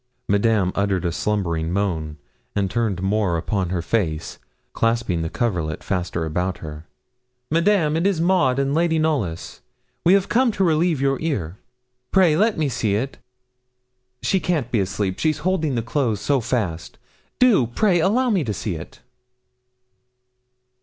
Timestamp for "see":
12.67-12.95, 18.55-18.73